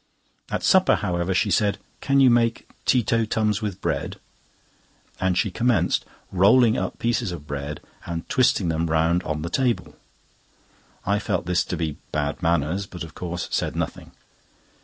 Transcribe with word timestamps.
At 0.49 0.63
supper, 0.63 0.95
however, 0.95 1.31
she 1.31 1.51
said: 1.51 1.77
"Can 1.99 2.19
you 2.19 2.31
make 2.31 2.67
tee 2.85 3.03
to 3.03 3.23
tums 3.27 3.61
with 3.61 3.79
bread?" 3.81 4.19
and 5.19 5.37
she 5.37 5.51
commenced 5.51 6.05
rolling 6.31 6.75
up 6.75 6.97
pieces 6.97 7.31
of 7.31 7.45
bread, 7.45 7.81
and 8.07 8.27
twisting 8.27 8.69
them 8.69 8.87
round 8.89 9.21
on 9.21 9.43
the 9.43 9.49
table. 9.51 9.95
I 11.05 11.19
felt 11.19 11.45
this 11.45 11.63
to 11.65 11.77
be 11.77 11.99
bad 12.11 12.41
manners, 12.41 12.87
but 12.87 13.03
of 13.03 13.13
course 13.13 13.47
said 13.51 13.75
nothing. 13.75 14.11